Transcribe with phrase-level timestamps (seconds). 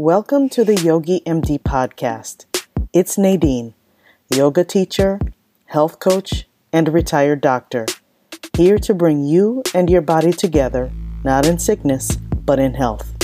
[0.00, 2.46] Welcome to the Yogi MD podcast.
[2.90, 3.74] It's Nadine,
[4.34, 5.20] yoga teacher,
[5.66, 7.84] health coach, and retired doctor,
[8.56, 10.90] here to bring you and your body together,
[11.22, 13.14] not in sickness, but in health.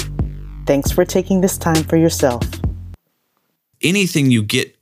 [0.66, 2.46] Thanks for taking this time for yourself.
[3.80, 4.76] Anything you get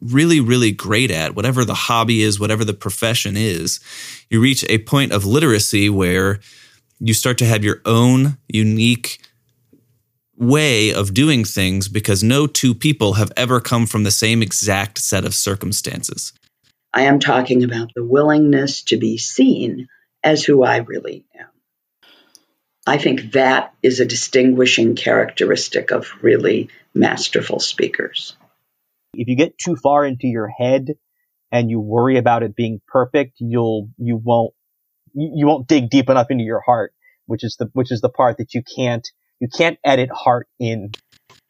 [0.00, 3.80] really, really great at, whatever the hobby is, whatever the profession is,
[4.30, 6.38] you reach a point of literacy where
[7.00, 9.18] you start to have your own unique
[10.36, 14.98] way of doing things because no two people have ever come from the same exact
[14.98, 16.32] set of circumstances.
[16.92, 19.88] I am talking about the willingness to be seen
[20.22, 21.46] as who I really am.
[22.86, 28.36] I think that is a distinguishing characteristic of really masterful speakers.
[29.14, 30.94] If you get too far into your head
[31.50, 34.52] and you worry about it being perfect, you'll you won't
[35.14, 36.92] you won't dig deep enough into your heart,
[37.26, 39.08] which is the which is the part that you can't
[39.44, 40.90] you can't edit heart in.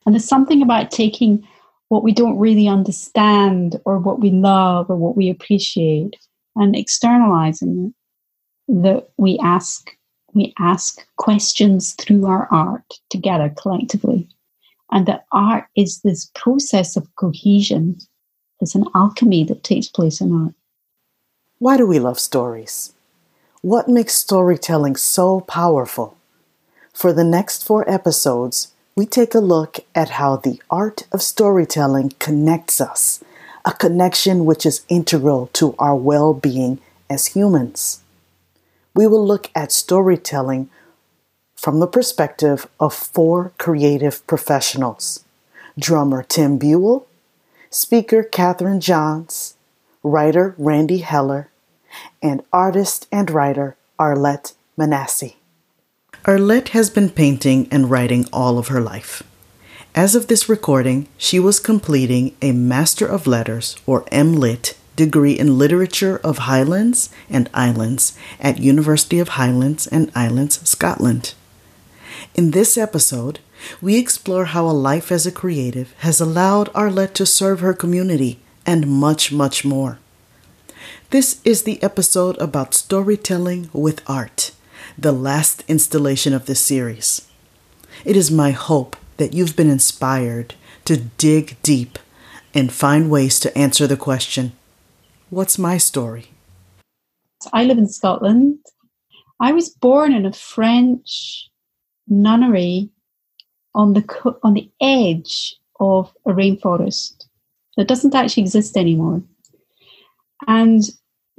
[0.04, 1.46] And there's something about taking
[1.90, 6.16] what we don't really understand or what we love or what we appreciate
[6.56, 9.90] and externalizing it that we ask
[10.32, 14.28] we ask questions through our art together collectively.
[14.90, 17.98] And that art is this process of cohesion.
[18.58, 20.54] There's an alchemy that takes place in art.
[21.60, 22.94] Why do we love stories?
[23.60, 26.16] What makes storytelling so powerful
[26.94, 32.12] for the next four episodes, we take a look at how the art of storytelling
[32.20, 33.22] connects us,
[33.64, 36.78] a connection which is integral to our well being
[37.10, 38.02] as humans.
[38.94, 40.70] We will look at storytelling
[41.56, 45.24] from the perspective of four creative professionals
[45.76, 47.08] drummer Tim Buell,
[47.70, 49.56] speaker Catherine Johns,
[50.04, 51.48] writer Randy Heller,
[52.22, 55.32] and artist and writer Arlette Manasseh.
[56.26, 59.22] Arlette has been painting and writing all of her life.
[59.94, 65.58] As of this recording, she was completing a Master of Letters, or MLitt, degree in
[65.58, 71.34] Literature of Highlands and Islands at University of Highlands and Islands, Scotland.
[72.34, 73.40] In this episode,
[73.82, 78.38] we explore how a life as a creative has allowed Arlette to serve her community
[78.64, 79.98] and much, much more.
[81.10, 84.52] This is the episode about storytelling with art
[84.96, 87.28] the last installation of this series.
[88.04, 91.98] It is my hope that you've been inspired to dig deep
[92.52, 94.52] and find ways to answer the question
[95.30, 96.26] What's my story?
[97.52, 98.58] I live in Scotland.
[99.40, 101.50] I was born in a French
[102.06, 102.90] nunnery
[103.74, 107.24] on the on the edge of a rainforest
[107.76, 109.22] that doesn't actually exist anymore.
[110.46, 110.82] And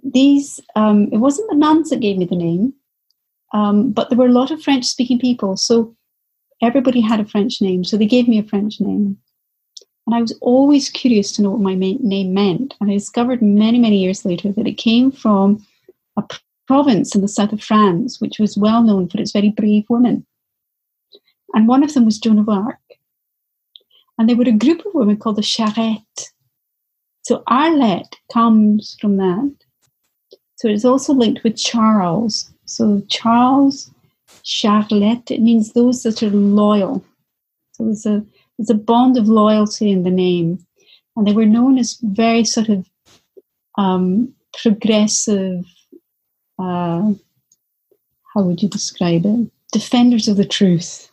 [0.03, 2.73] these, um, it wasn't the nuns that gave me the name.
[3.55, 5.55] Um, but there were a lot of French speaking people.
[5.55, 5.95] So
[6.61, 7.85] everybody had a French name.
[7.85, 9.17] So they gave me a French name.
[10.05, 12.75] And I was always curious to know what my name meant.
[12.81, 15.65] And I discovered many, many years later that it came from
[16.17, 16.23] a
[16.67, 20.25] province in the south of France, which was well known for its very brave women.
[21.53, 22.77] And one of them was Joan of Arc.
[24.17, 26.33] And they were a group of women called the Charrettes.
[27.21, 29.55] So Arlette comes from that.
[30.57, 33.91] So it's also linked with Charles, so Charles,
[34.43, 37.03] Charlotte, it means those that are loyal.
[37.73, 38.25] So there's a
[38.57, 40.65] there's a bond of loyalty in the name.
[41.15, 42.89] And they were known as very sort of
[43.77, 45.65] um, progressive,
[46.59, 47.13] uh,
[48.33, 49.49] how would you describe it?
[49.71, 51.09] Defenders of the truth.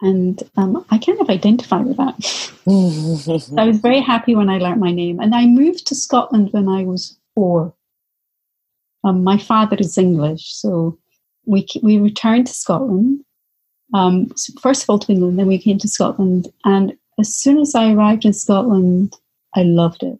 [0.00, 2.22] And um, I kind of identify with that.
[2.22, 5.20] so I was very happy when I learnt my name.
[5.20, 7.72] And I moved to Scotland when I was four.
[9.06, 10.98] Um, my father is English, so
[11.44, 13.24] we we returned to Scotland.
[13.94, 17.76] Um, first of all to England, then we came to Scotland, and as soon as
[17.76, 19.14] I arrived in Scotland,
[19.54, 20.18] I loved it.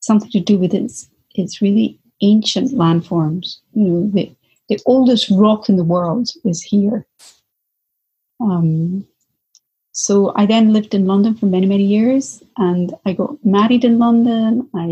[0.00, 3.58] Something to do with its its really ancient landforms.
[3.74, 4.34] You know, the
[4.70, 7.06] the oldest rock in the world is here.
[8.40, 9.06] Um,
[9.92, 13.98] so I then lived in London for many, many years, and I got married in
[13.98, 14.68] London.
[14.74, 14.86] I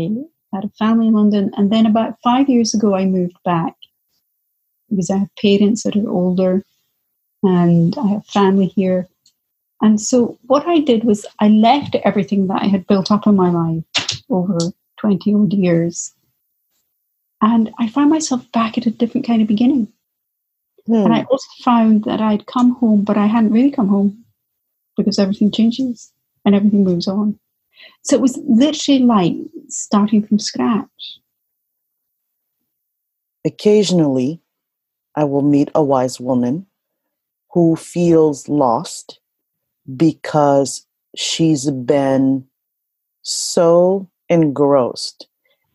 [0.55, 1.51] had a family in London.
[1.57, 3.75] And then about five years ago, I moved back
[4.89, 6.63] because I have parents that are older
[7.43, 9.07] and I have family here.
[9.81, 13.35] And so what I did was I left everything that I had built up in
[13.35, 13.83] my life
[14.29, 14.57] over
[14.99, 16.13] 20 odd years.
[17.41, 19.91] And I found myself back at a different kind of beginning.
[20.87, 21.05] Hmm.
[21.05, 24.25] And I also found that I'd come home, but I hadn't really come home
[24.97, 26.11] because everything changes
[26.45, 27.39] and everything moves on.
[28.03, 29.33] So it was literally like
[29.69, 31.19] starting from scratch.
[33.45, 34.41] Occasionally,
[35.15, 36.65] I will meet a wise woman
[37.51, 39.19] who feels lost
[39.95, 40.85] because
[41.15, 42.45] she's been
[43.21, 45.27] so engrossed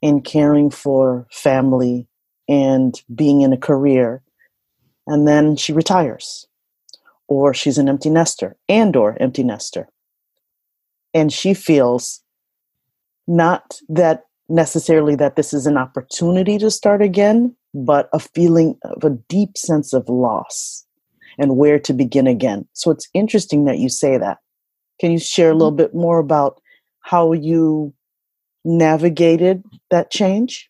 [0.03, 2.07] in caring for family
[2.49, 4.23] and being in a career
[5.07, 6.47] and then she retires
[7.29, 9.89] or she's an empty nester and or empty nester
[11.15, 12.23] and she feels
[13.27, 19.05] not that necessarily that this is an opportunity to start again but a feeling of
[19.05, 20.85] a deep sense of loss
[21.39, 24.39] and where to begin again so it's interesting that you say that
[25.01, 26.61] can you share a little bit more about
[27.01, 27.95] how you
[28.65, 30.69] navigated that change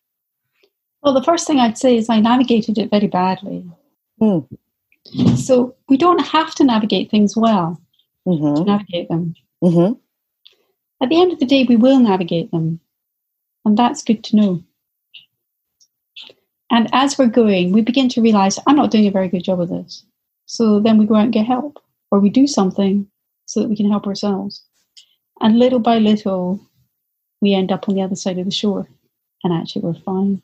[1.01, 3.65] well the first thing i'd say is i navigated it very badly
[4.21, 4.47] mm.
[5.35, 7.81] so we don't have to navigate things well
[8.27, 8.55] mm-hmm.
[8.55, 9.33] to navigate them
[9.63, 9.93] Mm-hmm.
[11.01, 12.79] At the end of the day, we will navigate them.
[13.65, 14.63] And that's good to know.
[16.71, 19.59] And as we're going, we begin to realize, I'm not doing a very good job
[19.59, 20.05] of this.
[20.45, 23.07] So then we go out and get help, or we do something
[23.45, 24.63] so that we can help ourselves.
[25.41, 26.61] And little by little,
[27.41, 28.87] we end up on the other side of the shore.
[29.43, 30.41] And actually, we're fine.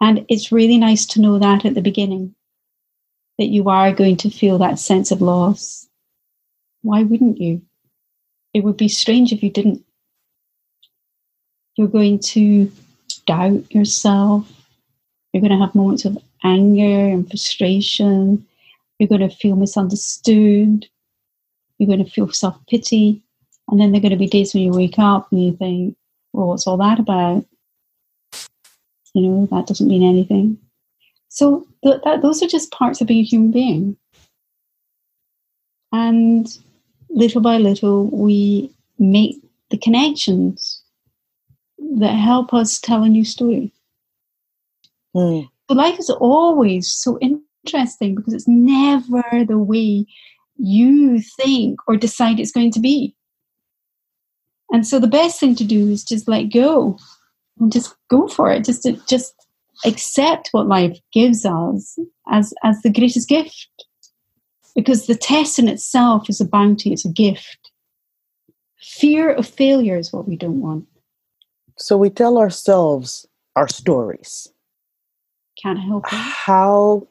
[0.00, 2.34] And it's really nice to know that at the beginning,
[3.38, 5.86] that you are going to feel that sense of loss.
[6.82, 7.62] Why wouldn't you?
[8.54, 9.84] It would be strange if you didn't.
[11.76, 12.70] You're going to
[13.26, 14.50] doubt yourself.
[15.32, 18.46] You're going to have moments of anger and frustration.
[18.98, 20.86] You're going to feel misunderstood.
[21.78, 23.22] You're going to feel self pity.
[23.68, 25.96] And then there are going to be days when you wake up and you think,
[26.32, 27.46] well, what's all that about?
[29.14, 30.58] You know, that doesn't mean anything.
[31.28, 33.96] So th- that, those are just parts of being a human being.
[35.92, 36.46] And
[37.10, 39.36] little by little, we make
[39.70, 40.82] the connections
[41.98, 43.72] that help us tell a new story.
[45.14, 45.48] Mm.
[45.68, 50.06] So life is always so interesting because it's never the way
[50.56, 53.14] you think or decide it's going to be.
[54.72, 56.98] And so the best thing to do is just let go
[57.58, 58.64] and just go for it.
[58.64, 59.34] Just to, just
[59.84, 61.98] accept what life gives us
[62.30, 63.68] as as the greatest gift
[64.74, 67.70] because the test in itself is a bounty, it's a gift.
[68.78, 70.86] Fear of failure is what we don't want.
[71.76, 73.26] So we tell ourselves
[73.56, 74.48] our stories.
[75.60, 76.16] Can't help it.
[76.16, 77.06] How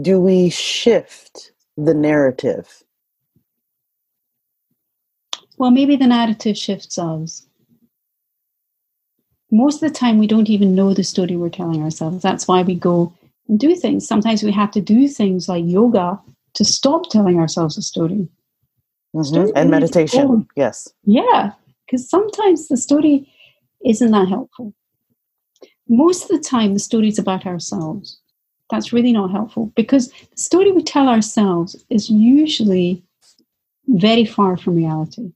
[0.00, 2.82] do we shift the narrative?
[5.56, 7.46] Well, maybe the narrative shifts us.
[9.50, 12.22] Most of the time, we don't even know the story we're telling ourselves.
[12.22, 13.12] That's why we go
[13.48, 14.06] and do things.
[14.06, 16.20] Sometimes we have to do things like yoga
[16.54, 18.28] to stop telling ourselves a story.
[19.14, 19.52] Mhm.
[19.54, 20.48] And meditation.
[20.56, 20.88] Yes.
[21.04, 21.52] Yeah,
[21.86, 23.28] because sometimes the story
[23.84, 24.74] isn't that helpful.
[25.88, 28.18] Most of the time, the story is about ourselves.
[28.70, 33.02] That's really not helpful because the story we tell ourselves is usually
[33.86, 35.32] very far from reality.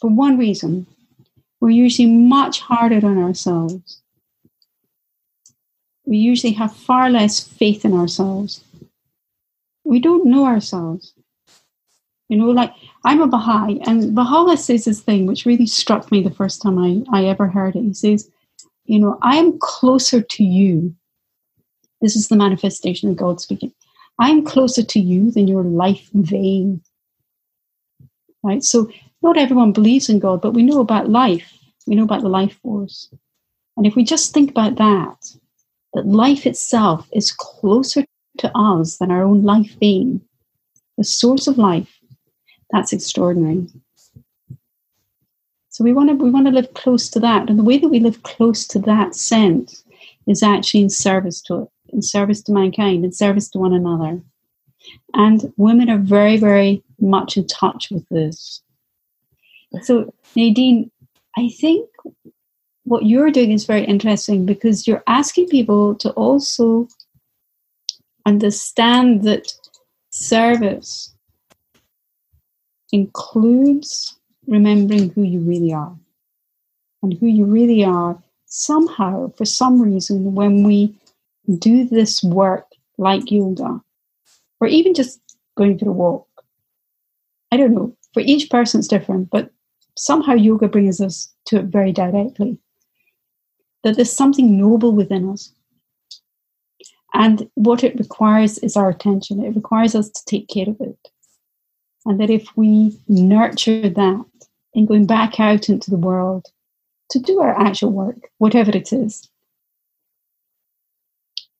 [0.00, 0.86] For one reason,
[1.60, 4.00] we're usually much harder on ourselves.
[6.06, 8.64] We usually have far less faith in ourselves.
[9.88, 11.14] We don't know ourselves.
[12.28, 12.74] You know, like
[13.04, 16.78] I'm a Baha'i, and Baha'u'llah says this thing which really struck me the first time
[16.78, 17.82] I, I ever heard it.
[17.82, 18.30] He says,
[18.84, 20.94] You know, I am closer to you.
[22.02, 23.72] This is the manifestation of God speaking.
[24.20, 26.82] I am closer to you than your life vein.
[28.42, 28.62] Right?
[28.62, 28.90] So,
[29.22, 31.50] not everyone believes in God, but we know about life.
[31.86, 33.08] We know about the life force.
[33.78, 35.16] And if we just think about that,
[35.94, 38.04] that life itself is closer
[38.38, 40.20] to us than our own life vein,
[40.96, 41.98] the source of life,
[42.70, 43.66] that's extraordinary.
[45.68, 47.88] So we want to we want to live close to that, and the way that
[47.88, 49.84] we live close to that sense
[50.26, 54.20] is actually in service to it, in service to mankind, in service to one another.
[55.14, 58.62] And women are very, very much in touch with this.
[59.82, 60.90] So Nadine,
[61.36, 61.88] I think
[62.84, 66.88] what you're doing is very interesting because you're asking people to also
[68.28, 69.52] understand that
[70.10, 71.14] service
[72.92, 75.96] includes remembering who you really are.
[77.02, 80.94] And who you really are, somehow, for some reason, when we
[81.58, 82.66] do this work
[82.98, 83.80] like yoga,
[84.60, 85.20] or even just
[85.56, 86.26] going for a walk,
[87.52, 89.50] I don't know, for each person it's different, but
[89.96, 92.58] somehow yoga brings us to it very directly.
[93.84, 95.52] That there's something noble within us.
[97.18, 99.44] And what it requires is our attention.
[99.44, 101.08] It requires us to take care of it.
[102.06, 104.24] And that if we nurture that
[104.72, 106.46] in going back out into the world
[107.10, 109.28] to do our actual work, whatever it is,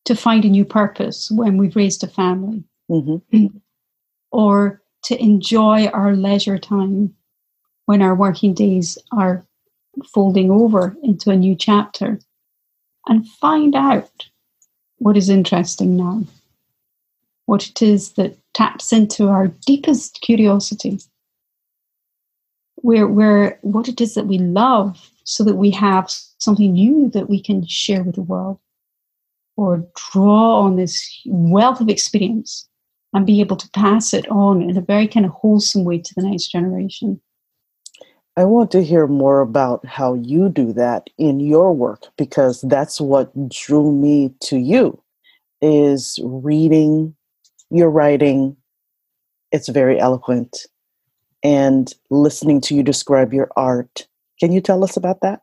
[0.04, 3.16] to find a new purpose when we've raised a family, hmm
[4.30, 7.14] or to enjoy our leisure time
[7.86, 9.44] when our working days are
[10.14, 12.20] folding over into a new chapter
[13.06, 14.27] and find out
[14.98, 16.22] what is interesting now,
[17.46, 20.98] what it is that taps into our deepest curiosity,
[22.76, 27.28] where, where what it is that we love, so that we have something new that
[27.28, 28.58] we can share with the world,
[29.56, 32.68] or draw on this wealth of experience
[33.12, 36.14] and be able to pass it on in a very kind of wholesome way to
[36.14, 37.20] the next generation.
[38.38, 43.00] I want to hear more about how you do that in your work because that's
[43.00, 45.02] what drew me to you
[45.60, 47.16] is reading
[47.70, 48.56] your writing.
[49.50, 50.66] It's very eloquent
[51.42, 54.06] and listening to you describe your art.
[54.38, 55.42] Can you tell us about that?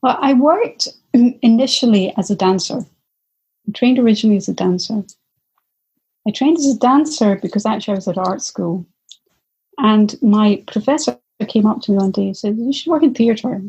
[0.00, 2.86] Well, I worked initially as a dancer.
[3.66, 5.02] I trained originally as a dancer.
[6.24, 8.86] I trained as a dancer because actually I was at art school.
[9.78, 11.18] And my professor
[11.48, 13.60] came up to me one day and said, You should work in theatre.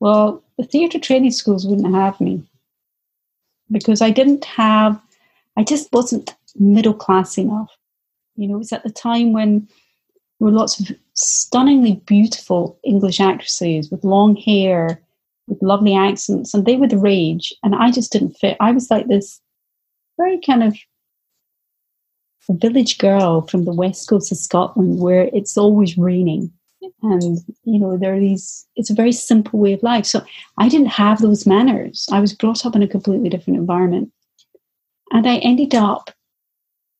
[0.00, 2.42] Well, the theatre training schools wouldn't have me
[3.70, 5.00] because I didn't have,
[5.56, 7.70] I just wasn't middle class enough.
[8.36, 9.68] You know, it was at the time when
[10.38, 15.00] there were lots of stunningly beautiful English actresses with long hair,
[15.46, 18.56] with lovely accents, and they were the rage, and I just didn't fit.
[18.60, 19.40] I was like this
[20.18, 20.76] very kind of
[22.52, 26.52] village girl from the west coast of Scotland where it's always raining.
[27.02, 30.04] And, you know, there are these, it's a very simple way of life.
[30.06, 30.22] So
[30.58, 32.06] I didn't have those manners.
[32.12, 34.12] I was brought up in a completely different environment.
[35.10, 36.10] And I ended up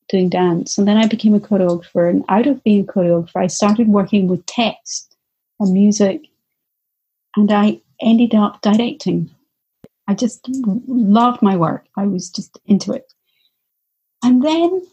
[0.09, 0.77] doing dance.
[0.77, 2.09] And then I became a choreographer.
[2.09, 5.15] And out of being a choreographer, I started working with text
[5.59, 6.21] and music.
[7.35, 9.29] And I ended up directing.
[10.07, 11.85] I just loved my work.
[11.97, 13.11] I was just into it.
[14.23, 14.85] And then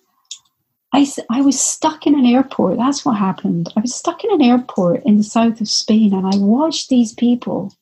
[0.93, 2.77] I, I was stuck in an airport.
[2.77, 3.73] That's what happened.
[3.77, 7.15] I was stuck in an airport in the south of Spain and I watched these
[7.15, 7.73] people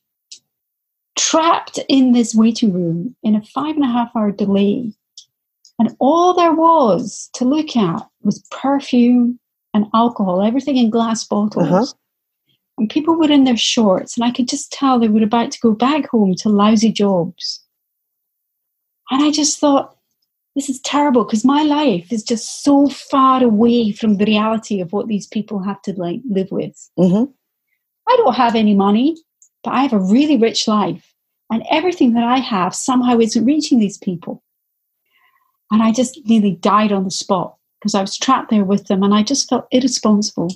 [1.16, 4.92] trapped in this waiting room in a five and a half hour delay.
[5.78, 9.38] And all there was to look at was perfume
[9.74, 11.66] and alcohol, everything in glass bottles.
[11.66, 11.86] Uh-huh.
[12.78, 15.60] And people were in their shorts, and I could just tell they were about to
[15.60, 17.62] go back home to lousy jobs.
[19.10, 19.96] And I just thought,
[20.60, 24.92] this is terrible because my life is just so far away from the reality of
[24.92, 26.76] what these people have to like live with.
[26.98, 27.30] Mm-hmm.
[28.06, 29.16] I don't have any money,
[29.64, 31.14] but I have a really rich life,
[31.50, 34.42] and everything that I have somehow isn't reaching these people.
[35.70, 39.02] And I just nearly died on the spot because I was trapped there with them,
[39.02, 40.52] and I just felt irresponsible.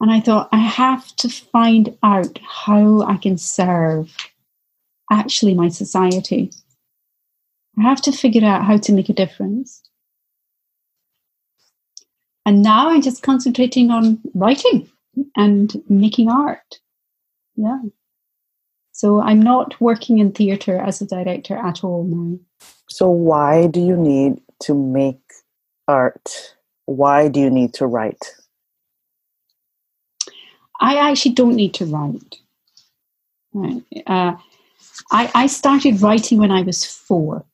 [0.00, 4.12] And I thought, I have to find out how I can serve
[5.12, 6.50] actually my society.
[7.78, 9.82] I have to figure out how to make a difference.
[12.46, 14.88] And now I'm just concentrating on writing
[15.36, 16.78] and making art.
[17.56, 17.80] Yeah.
[18.92, 22.38] So I'm not working in theatre as a director at all now.
[22.88, 25.20] So why do you need to make
[25.88, 26.54] art?
[26.86, 28.24] Why do you need to write?
[30.80, 32.36] I actually don't need to write.
[34.06, 34.36] Uh,
[35.10, 37.44] I, I started writing when I was four.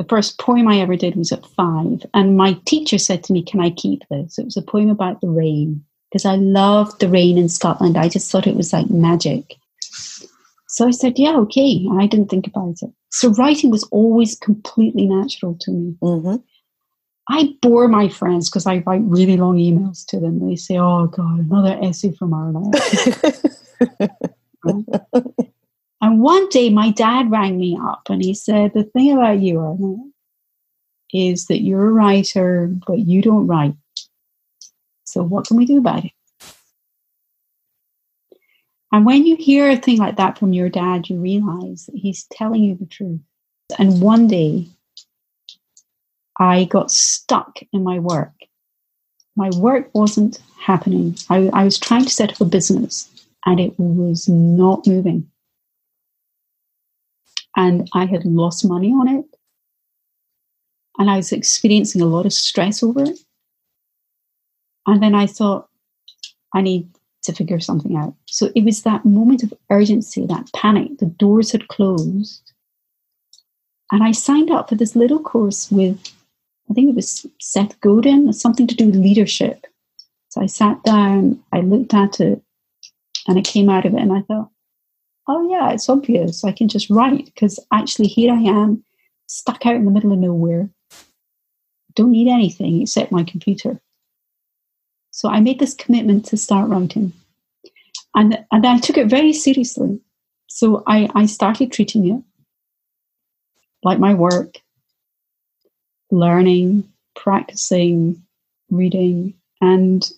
[0.00, 3.42] The first poem I ever did was at five, and my teacher said to me,
[3.42, 4.38] Can I keep this?
[4.38, 7.98] It was a poem about the rain because I loved the rain in Scotland.
[7.98, 9.56] I just thought it was like magic.
[10.68, 11.86] So I said, Yeah, okay.
[11.98, 12.88] I didn't think about it.
[13.10, 15.94] So writing was always completely natural to me.
[16.02, 16.36] Mm-hmm.
[17.28, 20.48] I bore my friends because I write really long emails to them.
[20.48, 22.70] They say, Oh, God, another essay from Arlo.
[26.00, 29.60] And one day my dad rang me up and he said, The thing about you,
[29.60, 29.96] Arna,
[31.12, 33.74] is that you're a writer, but you don't write.
[35.04, 36.12] So what can we do about it?
[38.92, 42.24] And when you hear a thing like that from your dad, you realize that he's
[42.32, 43.20] telling you the truth.
[43.78, 44.66] And one day,
[46.38, 48.32] I got stuck in my work.
[49.36, 51.16] My work wasn't happening.
[51.28, 53.08] I, I was trying to set up a business
[53.46, 55.29] and it was not moving
[57.60, 59.24] and I had lost money on it.
[60.98, 63.18] And I was experiencing a lot of stress over it.
[64.86, 65.68] And then I thought,
[66.54, 66.88] I need
[67.24, 68.14] to figure something out.
[68.26, 70.98] So it was that moment of urgency, that panic.
[70.98, 72.50] The doors had closed.
[73.92, 75.98] And I signed up for this little course with,
[76.70, 79.66] I think it was Seth Godin, something to do with leadership.
[80.30, 82.40] So I sat down, I looked at it,
[83.28, 84.48] and I came out of it, and I thought,
[85.30, 86.44] oh yeah, it's obvious.
[86.44, 88.84] I can just write because actually here I am
[89.26, 90.68] stuck out in the middle of nowhere.
[91.94, 93.80] don't need anything except my computer.
[95.12, 97.12] So I made this commitment to start writing.
[98.14, 100.00] And, and I took it very seriously.
[100.48, 102.22] So I, I started treating it
[103.84, 104.58] like my work,
[106.10, 108.22] learning, practicing,
[108.68, 110.10] reading, and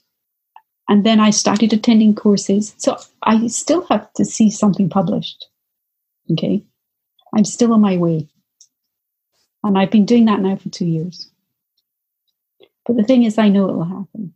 [0.93, 2.75] and then I started attending courses.
[2.77, 5.47] So I still have to see something published.
[6.31, 6.63] Okay.
[7.35, 8.29] I'm still on my way.
[9.65, 11.31] And I've been doing that now for two years.
[12.85, 14.35] But the thing is, I know it will happen.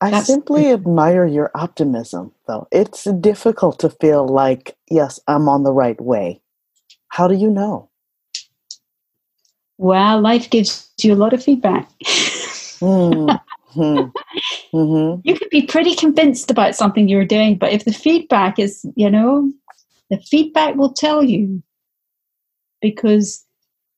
[0.00, 2.66] I That's simply admire your optimism, though.
[2.72, 6.40] It's difficult to feel like, yes, I'm on the right way.
[7.08, 7.90] How do you know?
[9.76, 11.90] Well, life gives you a lot of feedback.
[12.00, 13.38] mm.
[13.76, 14.08] Mm-hmm.
[14.76, 15.20] mm-hmm.
[15.24, 19.10] You could be pretty convinced about something you're doing, but if the feedback is, you
[19.10, 19.52] know,
[20.10, 21.62] the feedback will tell you
[22.80, 23.44] because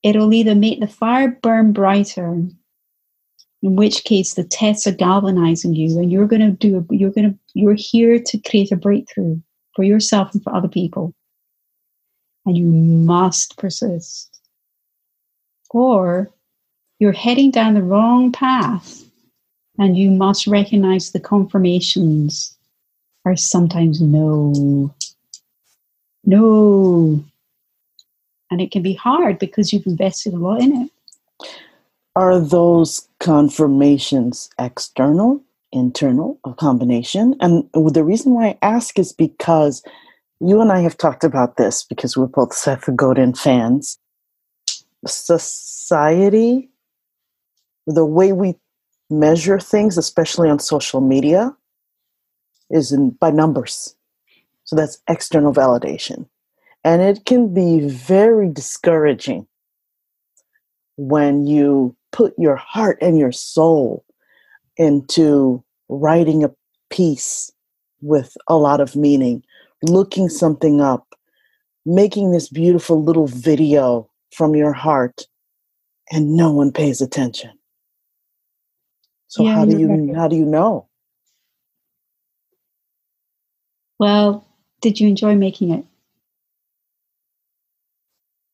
[0.03, 2.33] it'll either make the fire burn brighter,
[3.63, 7.33] in which case the tests are galvanizing you, and you're going to do, you're going
[7.33, 9.41] to, you're here to create a breakthrough
[9.75, 11.15] for yourself and for other people.
[12.47, 14.41] And you must persist.
[15.71, 16.31] Or
[16.99, 19.08] you're heading down the wrong path
[19.79, 22.57] and you must recognize the confirmations
[23.25, 24.95] are sometimes no.
[26.25, 27.25] No.
[28.51, 30.91] And it can be hard because you've invested a lot in it.
[32.17, 37.37] Are those confirmations external, internal, a combination?
[37.41, 39.83] And the reason why I ask is because
[40.41, 43.99] you and I have talked about this because we're both Seth Godin fans.
[45.07, 46.71] Society,
[47.87, 48.57] the way we
[49.11, 51.55] measure things, especially on social media,
[52.71, 53.95] is in, by numbers.
[54.65, 56.29] So that's external validation.
[56.85, 59.47] And it can be very discouraging
[60.97, 64.05] when you put your heart and your soul
[64.77, 66.55] into writing a
[66.91, 67.51] piece
[68.01, 69.43] with a lot of meaning,
[69.83, 71.15] looking something up,
[71.85, 75.27] making this beautiful little video from your heart,
[76.11, 77.58] and no one pays attention.
[79.29, 80.17] So yeah, how do you right.
[80.17, 80.89] how do you know?
[83.99, 84.47] Well,
[84.81, 85.85] did you enjoy making it?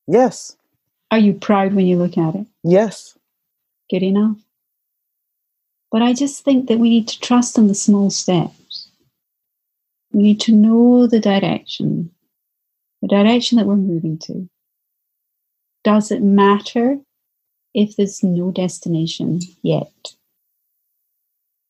[0.07, 0.57] Yes.
[1.11, 2.47] Are you proud when you look at it?
[2.63, 3.17] Yes.
[3.91, 4.39] Good enough.
[5.93, 8.89] But I just think that we need to trust in the small steps.
[10.13, 12.11] We need to know the direction,
[13.01, 14.49] the direction that we're moving to.
[15.85, 16.99] Does it matter
[17.75, 20.15] if there's no destination yet?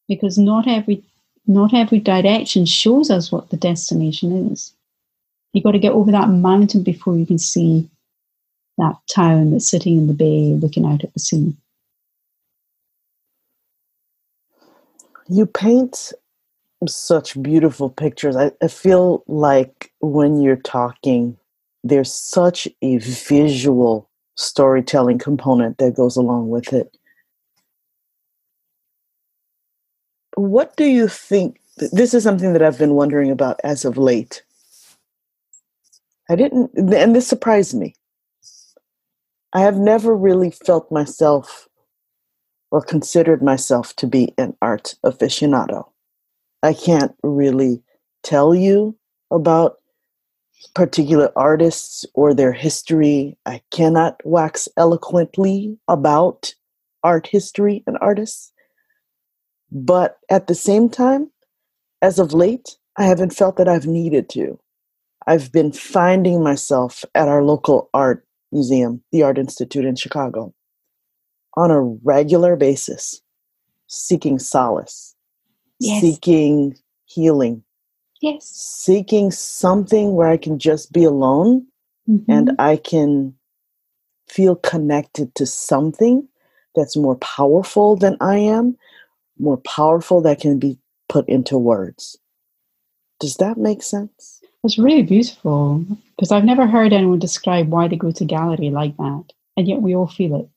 [0.08, 1.02] Because not every
[1.46, 4.72] not every direction shows us what the destination is.
[5.52, 7.88] You've got to get over that mountain before you can see
[8.78, 11.54] that town that's sitting in the bay looking out at the sea.
[15.28, 16.12] You paint
[16.88, 18.36] such beautiful pictures.
[18.36, 21.36] I, I feel like when you're talking,
[21.82, 26.96] there's such a visual storytelling component that goes along with it.
[30.36, 31.60] What do you think?
[31.76, 34.42] This is something that I've been wondering about as of late.
[36.30, 37.94] I didn't, and this surprised me.
[39.52, 41.68] I have never really felt myself
[42.70, 45.88] or considered myself to be an art aficionado.
[46.62, 47.82] I can't really
[48.22, 48.96] tell you
[49.30, 49.76] about
[50.74, 53.36] particular artists or their history.
[53.46, 56.54] I cannot wax eloquently about
[57.02, 58.52] art history and artists.
[59.74, 61.30] But at the same time,
[62.00, 64.58] as of late, I haven't felt that I've needed to.
[65.26, 70.54] I've been finding myself at our local art museum, the Art Institute in Chicago,
[71.56, 73.20] on a regular basis,
[73.88, 75.16] seeking solace,
[75.80, 76.00] yes.
[76.00, 77.64] seeking healing,
[78.20, 78.44] yes.
[78.44, 81.66] seeking something where I can just be alone
[82.08, 82.30] mm-hmm.
[82.30, 83.34] and I can
[84.28, 86.28] feel connected to something
[86.76, 88.76] that's more powerful than I am
[89.38, 92.18] more powerful that can be put into words.
[93.20, 94.40] Does that make sense?
[94.62, 95.84] That's really beautiful
[96.16, 99.24] because I've never heard anyone describe why they go to gallery like that,
[99.56, 100.48] and yet we all feel it.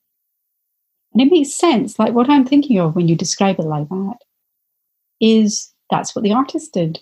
[1.12, 1.98] And it makes sense.
[1.98, 4.18] Like what I'm thinking of when you describe it like that
[5.20, 7.00] is that's what the artist did.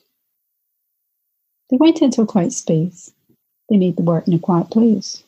[1.70, 3.12] They went into a quiet space.
[3.68, 5.22] They made the work in a quiet place.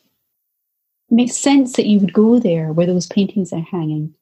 [1.11, 4.13] It makes sense that you would go there where those paintings are hanging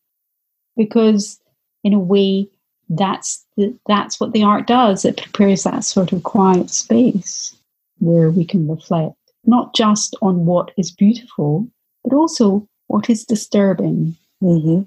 [0.75, 1.39] because
[1.83, 2.47] in a way
[2.89, 7.55] that's the, that's what the art does it prepares that sort of quiet space
[7.99, 11.67] where we can reflect not just on what is beautiful
[12.03, 14.83] but also what is disturbing Mm-hmm.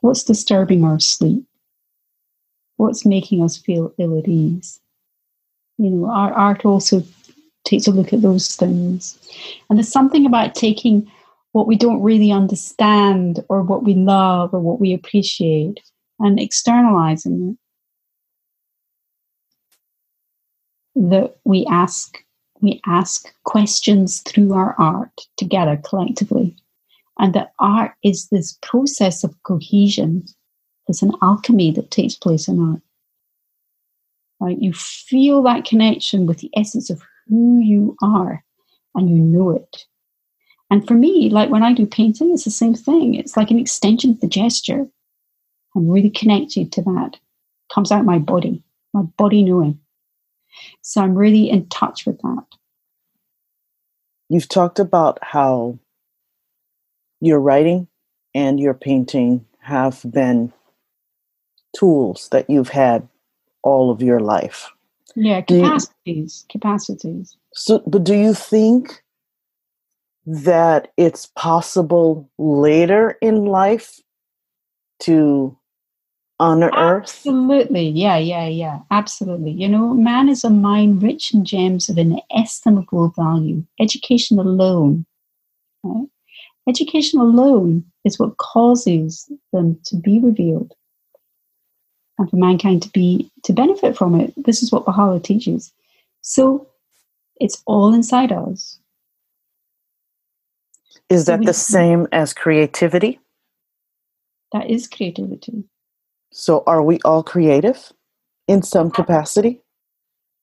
[0.00, 1.44] What's disturbing our sleep?
[2.76, 4.80] What's making us feel ill at ease?
[5.78, 7.02] You know, our art also
[7.64, 9.18] takes a look at those things.
[9.68, 11.10] And there's something about taking
[11.52, 15.80] what we don't really understand or what we love or what we appreciate
[16.24, 17.56] and externalizing it.
[21.10, 22.18] That we ask
[22.60, 26.56] we ask questions through our art together collectively.
[27.18, 30.24] And that art is this process of cohesion.
[30.86, 32.80] There's an alchemy that takes place in art.
[34.40, 34.58] Right?
[34.58, 38.42] You feel that connection with the essence of who you are
[38.94, 39.84] and you know it.
[40.70, 43.14] And for me, like when I do painting, it's the same thing.
[43.14, 44.86] It's like an extension of the gesture.
[45.76, 47.18] I'm really connected to that.
[47.72, 49.80] Comes out my body, my body knowing.
[50.82, 52.44] So I'm really in touch with that.
[54.28, 55.78] You've talked about how
[57.20, 57.88] your writing
[58.34, 60.52] and your painting have been
[61.76, 63.08] tools that you've had
[63.62, 64.70] all of your life.
[65.16, 67.36] Yeah, capacities, you, capacities.
[67.52, 69.02] So, but do you think
[70.26, 74.00] that it's possible later in life
[75.00, 75.56] to
[76.52, 77.08] unearth?
[77.26, 79.52] Absolutely, yeah, yeah, yeah, absolutely.
[79.52, 83.64] You know, man is a mind rich in gems of inestimable value.
[83.80, 85.06] Education alone,
[85.82, 86.06] right?
[86.68, 90.72] Education alone is what causes them to be revealed
[92.18, 94.32] and for mankind to be to benefit from it.
[94.36, 95.72] This is what Baha'u'llah teaches.
[96.22, 96.68] So
[97.40, 98.78] it's all inside us.
[101.10, 103.20] Is that so the same as creativity?
[104.52, 105.64] That is creativity.
[106.36, 107.92] So are we all creative
[108.48, 109.60] in some capacity?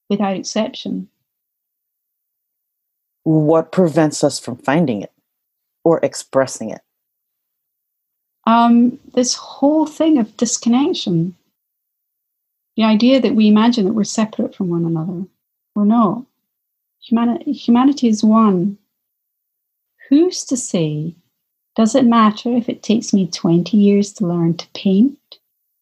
[0.09, 1.09] Without exception.
[3.23, 5.11] What prevents us from finding it
[5.83, 6.79] or expressing it?
[8.47, 11.35] Um, this whole thing of disconnection
[12.77, 15.25] the idea that we imagine that we're separate from one another.
[15.75, 16.23] We're not.
[17.01, 18.77] Humani- humanity is one.
[20.07, 21.15] Who's to say?
[21.75, 25.17] Does it matter if it takes me 20 years to learn to paint?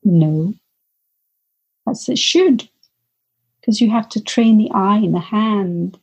[0.03, 0.53] No.
[1.85, 2.69] That's it should.
[3.59, 5.99] Because you have to train the eye and the hand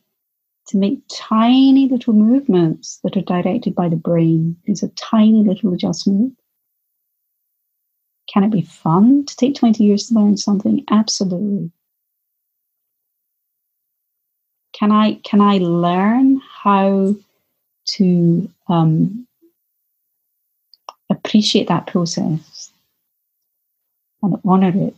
[0.67, 4.57] to make tiny little movements that are directed by the brain.
[4.65, 6.35] These are tiny little adjustments.
[8.31, 10.83] Can it be fun to take 20 years to learn something?
[10.91, 11.71] Absolutely.
[14.73, 17.15] Can I can I learn how
[17.95, 19.25] to um,
[21.09, 22.56] appreciate that process
[24.23, 24.95] and honor it?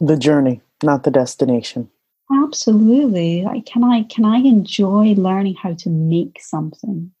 [0.00, 1.90] The journey, not the destination.
[2.30, 3.42] Absolutely.
[3.42, 7.12] Like, can I can I enjoy learning how to make something?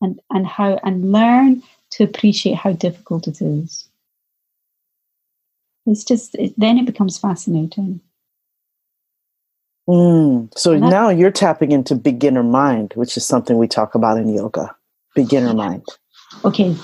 [0.00, 3.88] And and how and learn to appreciate how difficult it is.
[5.86, 8.00] It's just, it, then it becomes fascinating.
[9.88, 10.56] Mm.
[10.58, 14.74] So now you're tapping into beginner mind, which is something we talk about in yoga.
[15.14, 15.86] Beginner mind.
[16.44, 16.74] Okay.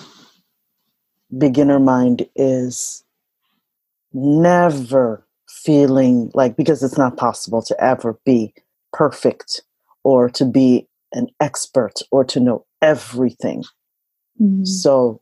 [1.37, 3.05] Beginner mind is
[4.13, 8.55] never feeling like, because it's not possible to ever be
[8.93, 9.63] perfect
[10.05, 13.65] or to be an expert or to know everything.
[14.41, 14.67] Mm.
[14.67, 15.21] So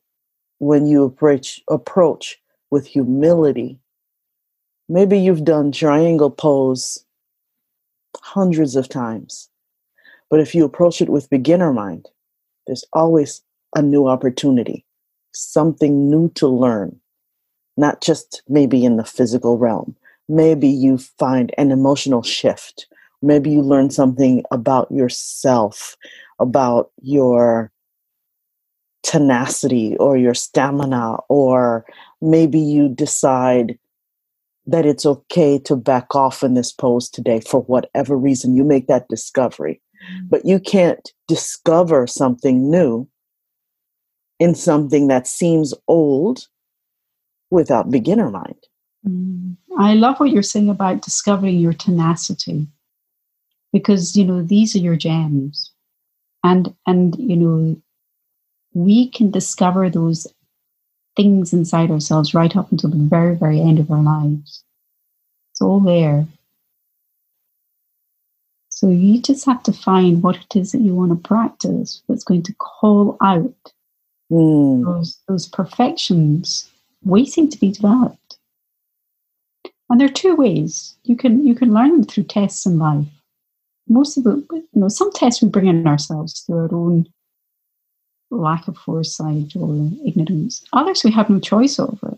[0.58, 3.78] when you approach approach with humility,
[4.88, 7.04] maybe you've done triangle pose
[8.20, 9.48] hundreds of times.
[10.28, 12.08] But if you approach it with beginner mind,
[12.66, 13.42] there's always
[13.74, 14.84] a new opportunity,
[15.32, 16.98] something new to learn,
[17.76, 19.96] not just maybe in the physical realm.
[20.28, 22.86] Maybe you find an emotional shift.
[23.22, 25.96] Maybe you learn something about yourself,
[26.38, 27.70] about your
[29.02, 31.84] tenacity or your stamina, or
[32.20, 33.78] maybe you decide
[34.66, 38.56] that it's okay to back off in this pose today for whatever reason.
[38.56, 39.80] You make that discovery.
[40.04, 40.26] Mm-hmm.
[40.28, 43.08] But you can't discover something new
[44.40, 46.48] in something that seems old
[47.50, 48.66] without beginner mind.
[49.06, 49.56] Mm.
[49.78, 52.66] I love what you're saying about discovering your tenacity
[53.72, 55.72] because you know these are your gems
[56.42, 57.80] and and you know
[58.74, 60.26] we can discover those
[61.16, 64.64] things inside ourselves right up until the very, very end of our lives.
[65.52, 66.26] It's all there.
[68.68, 72.24] So you just have to find what it is that you want to practice that's
[72.24, 73.72] going to call out
[74.30, 74.84] mm.
[74.84, 76.70] those, those perfections
[77.02, 78.38] waiting to be developed.
[79.88, 80.96] And there are two ways.
[81.02, 83.06] You can you can learn them through tests in life.
[83.88, 87.06] Most of the you know, some tests we bring in ourselves through our own
[88.30, 90.64] lack of foresight or ignorance.
[90.72, 92.16] Others we have no choice over.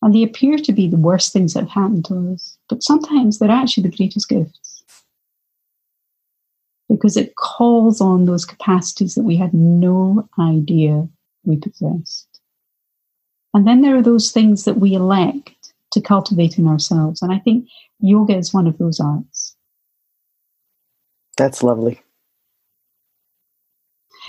[0.00, 2.56] And they appear to be the worst things that have happened to us.
[2.68, 4.63] But sometimes they're actually the greatest gifts.
[6.94, 11.08] Because it calls on those capacities that we had no idea
[11.44, 12.28] we possessed.
[13.52, 17.20] And then there are those things that we elect to cultivate in ourselves.
[17.20, 19.56] And I think yoga is one of those arts.
[21.36, 22.00] That's lovely.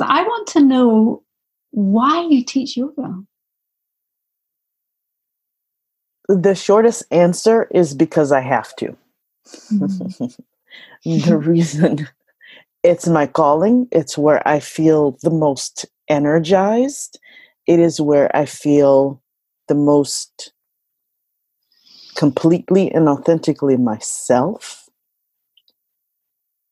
[0.02, 1.24] I want to know
[1.72, 3.24] why you teach yoga.
[6.28, 8.98] The shortest answer is because I have to.
[9.72, 10.26] Mm-hmm.
[11.30, 12.08] the reason
[12.86, 17.20] it's my calling, it's where I feel the most energized,
[17.66, 19.24] it is where I feel
[19.68, 20.54] the most
[22.16, 24.88] completely and authentically myself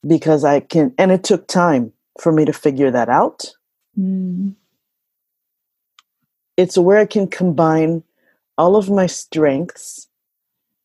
[0.05, 3.51] because I can, and it took time for me to figure that out.
[3.97, 4.55] Mm.
[6.57, 8.03] It's where I can combine
[8.55, 10.07] all of my strengths.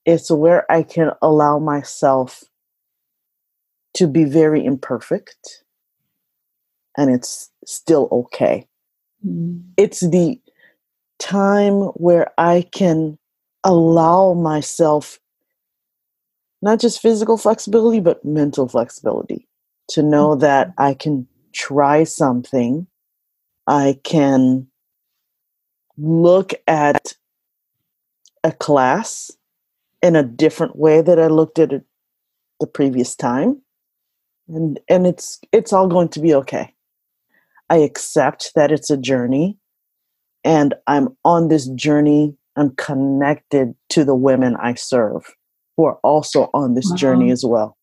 [0.07, 2.45] It's where I can allow myself
[3.99, 5.65] to be very imperfect
[6.97, 8.67] and it's still okay.
[9.27, 9.63] Mm.
[9.77, 10.41] It's the
[11.19, 13.19] time where I can
[13.65, 15.19] allow myself
[16.63, 19.49] not just physical flexibility, but mental flexibility
[19.91, 20.41] to know mm-hmm.
[20.41, 22.87] that I can try something.
[23.67, 24.69] I can
[25.97, 27.15] look at
[28.45, 29.31] a class
[30.03, 31.85] in a different way that I looked at it
[32.61, 33.63] the previous time.
[34.49, 36.75] And and it's it's all going to be okay.
[37.71, 39.59] I accept that it's a journey
[40.45, 42.35] and I'm on this journey.
[42.57, 45.35] I'm connected to the women I serve
[45.77, 46.97] who are also on this wow.
[46.97, 47.77] journey as well.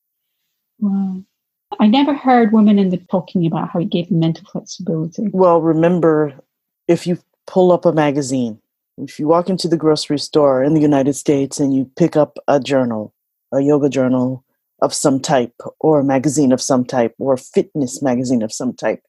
[0.80, 1.24] Wow.
[1.80, 5.30] I never heard women in the talking about how it gave them mental flexibility.
[5.32, 6.34] Well, remember,
[6.88, 8.60] if you pull up a magazine,
[8.98, 12.38] if you walk into the grocery store in the United States and you pick up
[12.48, 13.14] a journal,
[13.52, 14.45] a yoga journal
[14.82, 18.74] of some type, or a magazine of some type, or a fitness magazine of some
[18.74, 19.02] type,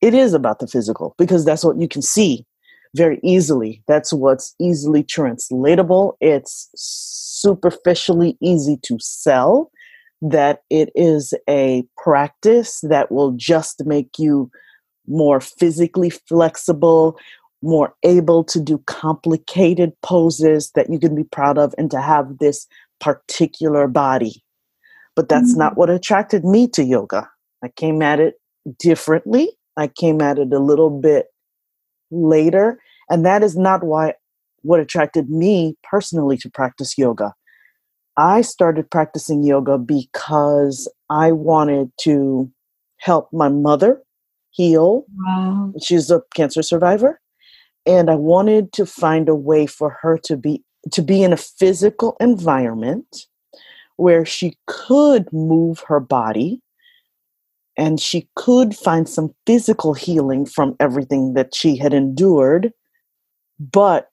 [0.00, 2.46] it is about the physical because that's what you can see
[2.94, 3.82] very easily.
[3.88, 6.16] That's what's easily translatable.
[6.20, 9.70] It's superficially easy to sell
[10.22, 14.50] that it is a practice that will just make you
[15.06, 17.18] more physically flexible,
[17.62, 22.38] more able to do complicated poses that you can be proud of, and to have
[22.38, 22.66] this
[23.00, 24.43] particular body.
[25.16, 25.60] But that's mm-hmm.
[25.60, 27.28] not what attracted me to yoga.
[27.62, 28.34] I came at it
[28.78, 29.50] differently.
[29.76, 31.26] I came at it a little bit
[32.10, 32.80] later.
[33.08, 34.14] And that is not why
[34.62, 37.34] what attracted me personally to practice yoga.
[38.16, 42.50] I started practicing yoga because I wanted to
[42.98, 44.02] help my mother
[44.50, 45.04] heal.
[45.18, 45.72] Wow.
[45.82, 47.20] She's a cancer survivor.
[47.86, 51.36] And I wanted to find a way for her to be to be in a
[51.36, 53.26] physical environment
[53.96, 56.60] where she could move her body
[57.76, 62.72] and she could find some physical healing from everything that she had endured
[63.58, 64.10] but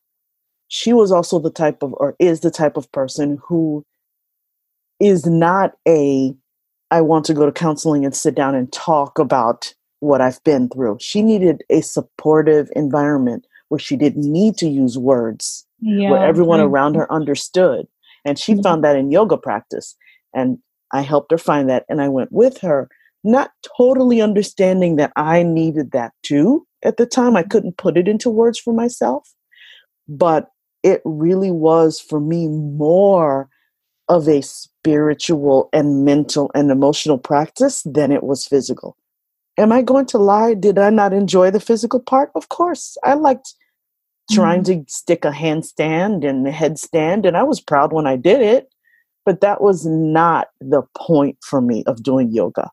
[0.67, 3.86] she was also the type of or is the type of person who
[5.00, 6.34] is not a
[6.91, 10.67] I want to go to counseling and sit down and talk about what I've been
[10.70, 10.98] through.
[11.00, 16.12] She needed a supportive environment where she didn't need to use words, yeah.
[16.12, 17.88] where everyone around her understood.
[18.25, 18.62] And she mm-hmm.
[18.62, 19.95] found that in yoga practice.
[20.34, 20.60] And
[20.93, 21.86] I helped her find that.
[21.89, 22.89] And I went with her,
[23.23, 27.36] not totally understanding that I needed that too at the time.
[27.36, 29.29] I couldn't put it into words for myself.
[30.07, 30.49] But
[30.84, 33.49] it really was for me more
[34.10, 38.97] of a spiritual and mental and emotional practice than it was physical.
[39.57, 40.53] Am I going to lie?
[40.53, 42.31] Did I not enjoy the physical part?
[42.36, 42.97] Of course.
[43.03, 43.53] I liked
[44.34, 44.84] trying mm-hmm.
[44.84, 48.67] to stick a handstand and a headstand, and I was proud when I did it.
[49.24, 52.72] But that was not the point for me of doing yoga.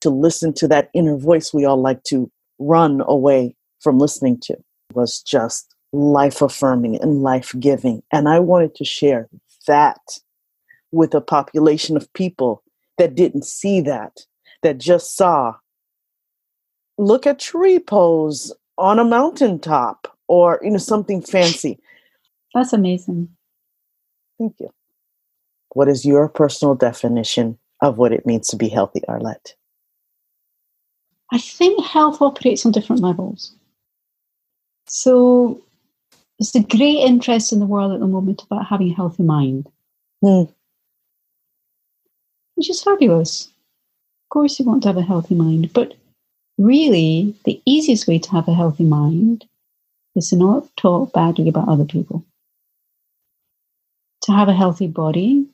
[0.00, 4.56] To listen to that inner voice we all like to run away from listening to
[4.92, 8.02] was just life affirming and life giving.
[8.12, 9.28] And I wanted to share
[9.66, 10.00] that
[10.90, 12.62] with a population of people
[12.98, 14.20] that didn't see that,
[14.62, 15.54] that just saw
[16.98, 21.76] look at tree pose on a mountaintop or you know something fancy.
[22.54, 23.28] That's amazing.
[24.38, 24.70] Thank you.
[25.70, 29.54] What is your personal definition of what it means to be healthy, Arlette?
[31.32, 33.52] I think health operates on different levels.
[34.86, 35.60] So
[36.38, 39.68] there's a great interest in the world at the moment about having a healthy mind.
[40.22, 40.52] Mm.
[42.54, 43.46] Which is fabulous.
[43.46, 45.94] Of course, you want to have a healthy mind, but
[46.56, 49.44] really, the easiest way to have a healthy mind
[50.16, 52.24] is to not talk badly about other people.
[54.22, 55.46] To have a healthy body,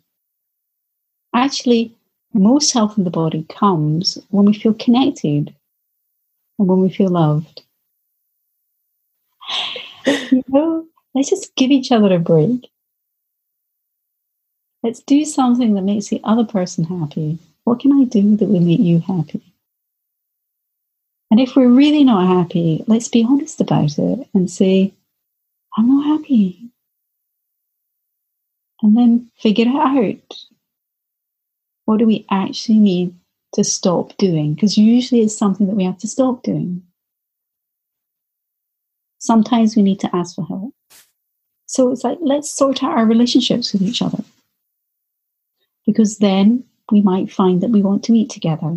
[1.35, 1.95] actually,
[2.33, 5.55] most health in the body comes when we feel connected
[6.59, 7.62] and when we feel loved.
[10.07, 12.69] you know, let's just give each other a break.
[14.83, 17.38] Let's do something that makes the other person happy.
[17.64, 19.45] What can I do that will make you happy?
[21.30, 24.92] And if we're really not happy, let's be honest about it and say,
[25.76, 26.70] I'm not happy.
[28.82, 30.36] And then figure it out.
[31.86, 33.14] What do we actually need
[33.54, 34.54] to stop doing?
[34.54, 36.82] Because usually it's something that we have to stop doing.
[39.18, 40.74] Sometimes we need to ask for help.
[41.66, 44.22] So it's like, let's sort out our relationships with each other.
[45.84, 48.76] Because then we might find that we want to eat together.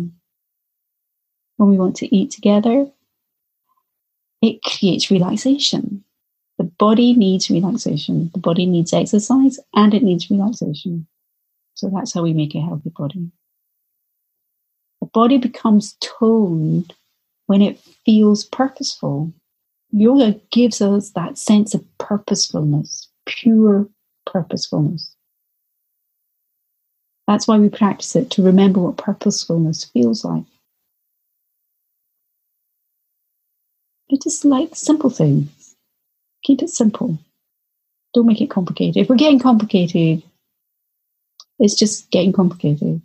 [1.60, 2.86] When we want to eat together,
[4.40, 6.02] it creates relaxation.
[6.56, 8.30] The body needs relaxation.
[8.32, 11.06] The body needs exercise and it needs relaxation.
[11.74, 13.30] So that's how we make a healthy body.
[15.02, 16.94] The body becomes toned
[17.44, 19.30] when it feels purposeful.
[19.90, 23.86] Yoga gives us that sense of purposefulness, pure
[24.24, 25.14] purposefulness.
[27.26, 30.44] That's why we practice it to remember what purposefulness feels like.
[34.10, 35.76] It's just like simple things.
[36.42, 37.18] Keep it simple.
[38.12, 38.96] Don't make it complicated.
[38.96, 40.22] If we're getting complicated,
[41.58, 43.00] it's just getting complicated.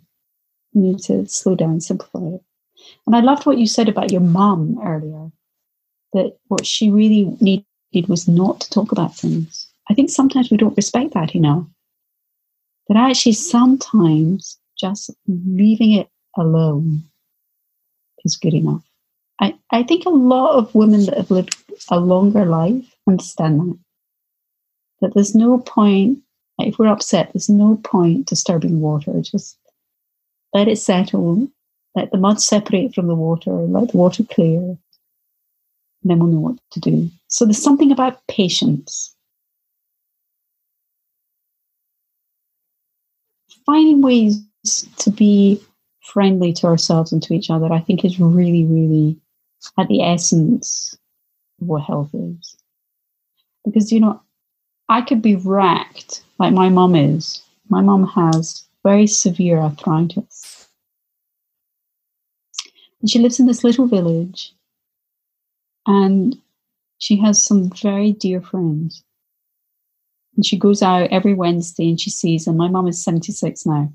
[0.72, 2.42] You need to slow down, simplify it.
[3.06, 5.30] And I loved what you said about your mum earlier,
[6.12, 9.68] that what she really needed was not to talk about things.
[9.88, 11.66] I think sometimes we don't respect that enough
[12.88, 17.02] that actually sometimes just leaving it alone
[18.24, 18.85] is good enough.
[19.40, 21.56] I, I think a lot of women that have lived
[21.90, 23.78] a longer life understand that.
[25.02, 26.20] That there's no point,
[26.58, 29.12] if we're upset, there's no point disturbing water.
[29.20, 29.58] Just
[30.54, 31.48] let it settle,
[31.94, 34.78] let the mud separate from the water, let the water clear, and
[36.02, 37.10] then we'll know what to do.
[37.28, 39.16] So there's something about patience
[43.66, 44.42] finding ways
[44.98, 45.60] to be
[46.00, 49.18] friendly to ourselves and to each other, I think is really, really
[49.78, 50.96] at the essence
[51.60, 52.56] of what health is.
[53.64, 54.20] Because, you know,
[54.88, 57.42] I could be wrecked like my mum is.
[57.68, 60.68] My mum has very severe arthritis.
[63.00, 64.52] And she lives in this little village
[65.86, 66.36] and
[66.98, 69.02] she has some very dear friends.
[70.36, 72.56] And she goes out every Wednesday and she sees them.
[72.56, 73.92] My mum is 76 now.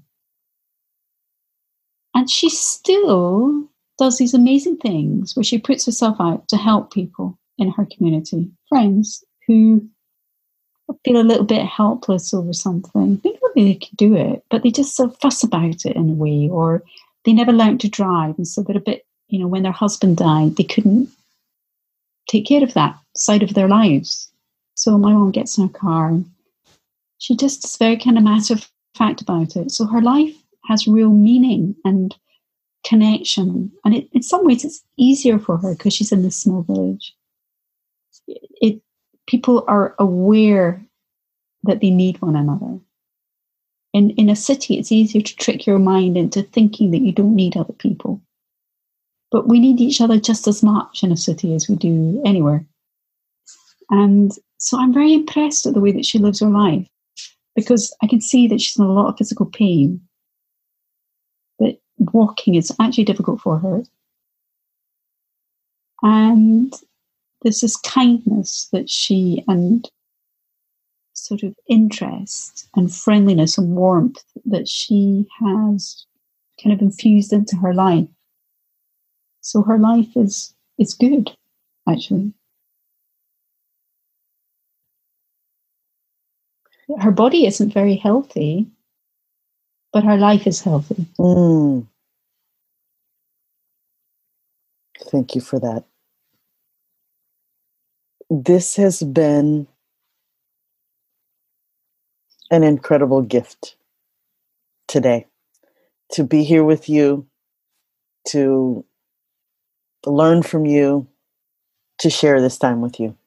[2.13, 3.69] And she still
[4.01, 8.49] does these amazing things where she puts herself out to help people in her community,
[8.67, 9.87] friends who
[11.05, 13.21] feel a little bit helpless over something.
[13.23, 16.09] They know they can do it, but they just sort of fuss about it in
[16.09, 16.81] a way, or
[17.25, 18.35] they never learned to drive.
[18.37, 21.07] And so they're a bit, you know, when their husband died, they couldn't
[22.27, 24.31] take care of that side of their lives.
[24.73, 26.25] So my mom gets in her car and
[27.19, 29.69] she just is very kind of matter of fact about it.
[29.69, 30.35] So her life
[30.65, 32.15] has real meaning and
[32.84, 33.72] connection.
[33.86, 37.15] And it, in some ways, it's easier for her because she's in this small village.
[38.28, 38.82] It,
[39.28, 40.84] people are aware
[41.63, 42.80] that they need one another.
[43.94, 47.36] In, in a city, it's easier to trick your mind into thinking that you don't
[47.36, 48.22] need other people.
[49.32, 52.65] But we need each other just as much in a city as we do anywhere.
[53.89, 56.88] And so I'm very impressed at the way that she lives her life
[57.56, 60.02] because I can see that she's in a lot of physical pain.
[62.01, 63.83] Walking is actually difficult for her.
[66.02, 66.73] And
[67.41, 69.89] there's this kindness that she and
[71.13, 76.06] sort of interest and friendliness and warmth that she has
[76.62, 78.08] kind of infused into her life.
[79.41, 81.31] So her life is is good,
[81.87, 82.33] actually.
[86.99, 88.67] her body isn't very healthy,
[89.93, 91.06] but her life is healthy.
[91.19, 91.87] Mm.
[95.12, 95.85] Thank you for that.
[98.29, 99.67] This has been
[102.51, 103.75] an incredible gift
[104.87, 105.27] today
[106.13, 107.27] to be here with you,
[108.29, 108.85] to
[110.05, 111.07] learn from you,
[111.99, 113.17] to share this time with you.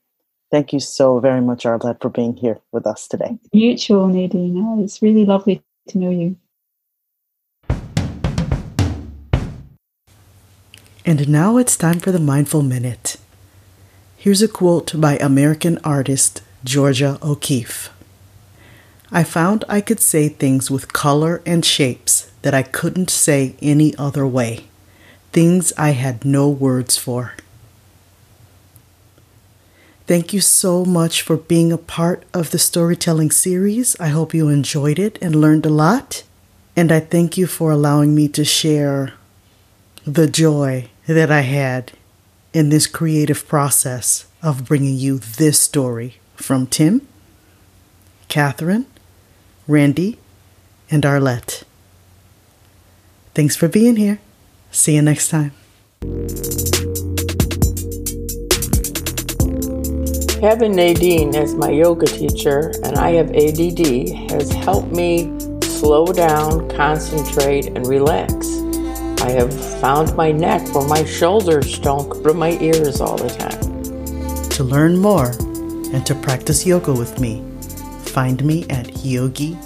[0.50, 3.38] Thank you so very much, Arlette, for being here with us today.
[3.52, 4.58] Mutual, Nadine.
[4.58, 6.36] Oh, it's really lovely to know you.
[11.06, 13.18] And now it's time for the Mindful Minute.
[14.16, 17.90] Here's a quote by American artist Georgia O'Keeffe.
[19.12, 23.94] I found I could say things with color and shapes that I couldn't say any
[23.98, 24.64] other way,
[25.30, 27.34] things I had no words for.
[30.06, 33.94] Thank you so much for being a part of the storytelling series.
[34.00, 36.22] I hope you enjoyed it and learned a lot.
[36.74, 39.12] And I thank you for allowing me to share
[40.06, 41.92] the joy that I had
[42.52, 47.06] in this creative process of bringing you this story from Tim,
[48.28, 48.86] Catherine,
[49.66, 50.18] Randy,
[50.90, 51.64] and Arlette.
[53.34, 54.20] Thanks for being here.
[54.70, 55.52] See you next time.
[60.40, 65.32] Having Nadine as my yoga teacher and I have ADD has helped me
[65.62, 68.63] slow down, concentrate, and relax.
[69.24, 73.30] I have found my neck where my shoulders don't go to my ears all the
[73.30, 73.58] time.
[74.50, 75.30] To learn more
[75.94, 77.42] and to practice yoga with me,
[78.04, 79.64] find me at yogimd.net.